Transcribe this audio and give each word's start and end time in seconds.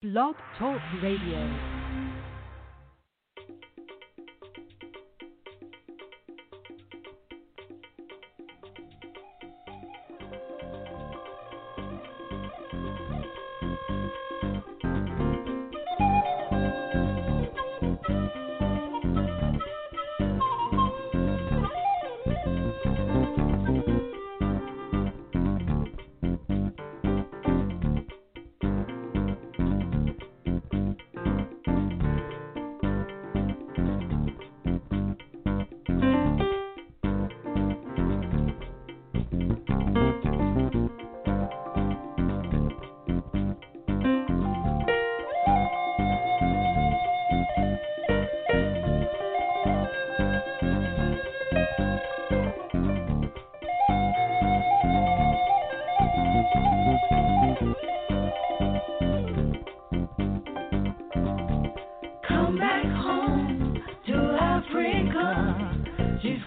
Blog 0.00 0.36
Talk 0.56 0.80
Radio. 1.02 1.77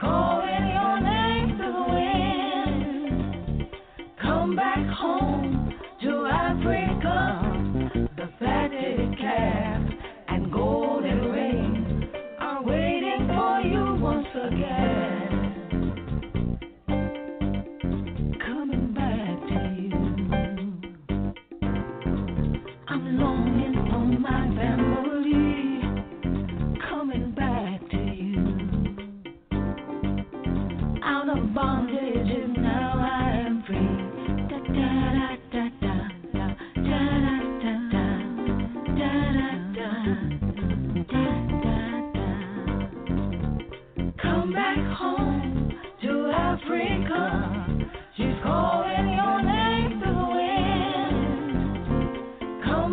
home. 0.02 0.30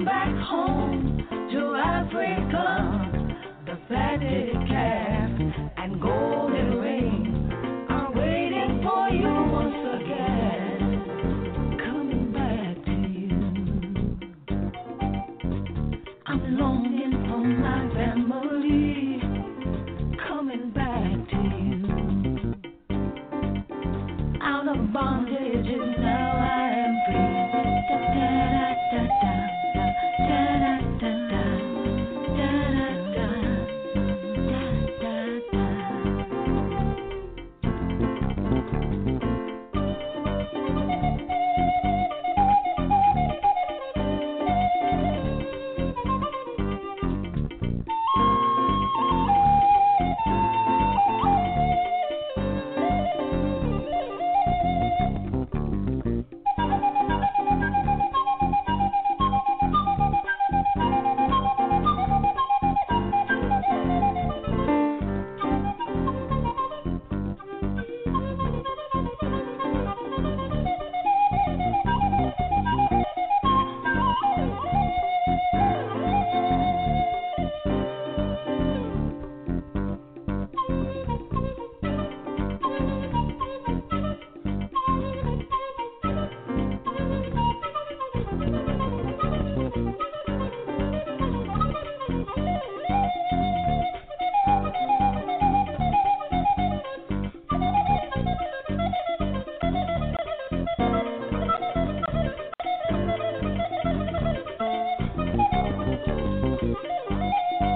back 0.05 0.35
home 0.47 1.27
to 1.53 1.75
Africa. 1.77 3.11
The 3.67 3.77
calf 4.69 5.31
and 5.77 6.01
golden 6.01 6.79
are 7.89 8.13
waiting 8.13 8.81
for 8.83 9.09
you 9.11 9.29
once 9.51 9.87
again. 10.01 10.81
Coming 11.85 12.33
back 12.33 12.85
to 12.85 12.93
you. 13.19 13.39
I'm 16.27 16.43
longing 16.59 17.13
for 17.29 17.43
my 17.45 17.89
family. 17.95 19.21
Coming 20.29 20.71
back 20.71 21.29
to 21.31 21.39
you. 21.65 21.81
Out 24.43 24.69
of 24.69 24.93
bondage. 24.93 25.48